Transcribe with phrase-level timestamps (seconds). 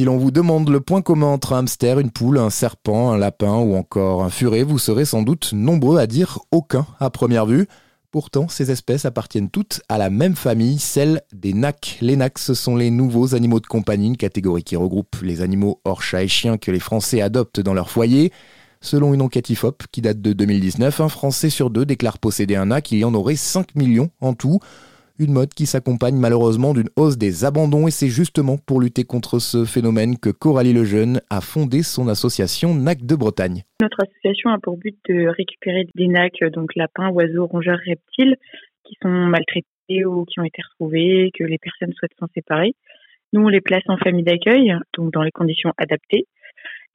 [0.00, 3.18] Si l'on vous demande le point commun entre un hamster, une poule, un serpent, un
[3.18, 7.44] lapin ou encore un furet, vous serez sans doute nombreux à dire aucun à première
[7.44, 7.66] vue.
[8.10, 11.98] Pourtant, ces espèces appartiennent toutes à la même famille, celle des nacs.
[12.00, 15.82] Les nacs, ce sont les nouveaux animaux de compagnie, une catégorie qui regroupe les animaux
[15.84, 18.32] hors chat et chien que les Français adoptent dans leur foyer.
[18.80, 22.64] Selon une enquête IFOP qui date de 2019, un Français sur deux déclare posséder un
[22.64, 24.60] nac, il y en aurait 5 millions en tout.
[25.22, 29.38] Une mode qui s'accompagne malheureusement d'une hausse des abandons et c'est justement pour lutter contre
[29.38, 33.64] ce phénomène que Coralie Lejeune a fondé son association NAC de Bretagne.
[33.82, 38.36] Notre association a pour but de récupérer des NAC, donc lapins, oiseaux, rongeurs, reptiles,
[38.84, 42.72] qui sont maltraités ou qui ont été retrouvés, que les personnes souhaitent s'en séparer.
[43.34, 46.28] Nous, on les place en famille d'accueil, donc dans les conditions adaptées.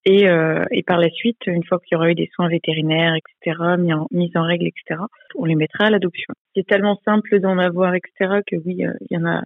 [0.03, 3.59] Et, euh, par la suite, une fois qu'il y aura eu des soins vétérinaires, etc.,
[3.77, 4.99] mis en règle, etc.,
[5.35, 6.33] on les mettra à l'adoption.
[6.55, 9.43] C'est tellement simple d'en avoir, etc., que oui, euh, il y en a,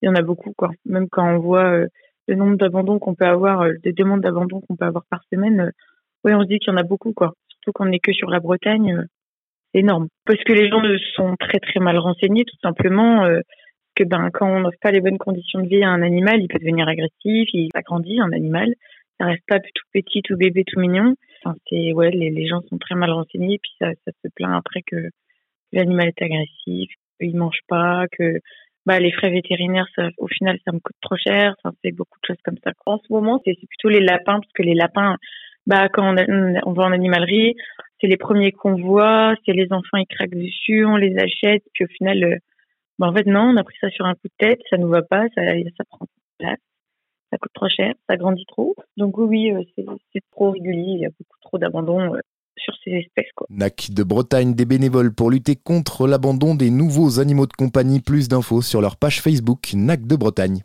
[0.00, 0.70] il y en a beaucoup, quoi.
[0.86, 1.86] Même quand on voit euh,
[2.28, 5.72] le nombre d'abandons qu'on peut avoir, euh, des demandes d'abandon qu'on peut avoir par semaine,
[6.24, 7.34] oui, on se dit qu'il y en a beaucoup, quoi.
[7.48, 9.06] Surtout qu'on n'est que sur la Bretagne,
[9.72, 10.08] c'est énorme.
[10.24, 10.82] Parce que les gens
[11.14, 13.26] sont très très mal renseignés, tout simplement.
[13.94, 16.48] que ben quand on n'offre pas les bonnes conditions de vie à un animal, il
[16.48, 18.74] peut devenir agressif, il agrandit un animal
[19.22, 21.14] ça reste pas tout petit, tout bébé, tout mignon.
[21.68, 25.10] C'est ouais, les, gens sont très mal renseignés, puis ça se plaint après que
[25.72, 28.40] l'animal est agressif, qu'il mange pas, que
[28.86, 31.54] bah les frais vétérinaires, ça, au final, ça me coûte trop cher.
[31.58, 32.72] Enfin, c'est beaucoup de choses comme ça.
[32.86, 35.16] En ce moment, c'est plutôt les lapins, parce que les lapins,
[35.66, 37.54] bah quand on, on va en animalerie,
[38.00, 41.84] c'est les premiers qu'on voit, c'est les enfants ils craquent dessus, on les achète, puis
[41.84, 42.36] au final, euh,
[42.98, 44.88] bah en fait non, on a pris ça sur un coup de tête, ça nous
[44.88, 45.42] va pas, ça,
[45.76, 46.06] ça prend
[46.38, 46.58] place
[47.32, 48.74] ça coûte trop cher, ça grandit trop.
[48.96, 49.62] Donc oui, euh,
[50.12, 52.20] c'est trop régulier, il y a beaucoup trop d'abandon euh,
[53.50, 58.00] NAC de Bretagne, des bénévoles pour lutter contre l'abandon des nouveaux animaux de compagnie.
[58.00, 60.60] Plus d'infos sur leur page Facebook NAC de Bretagne.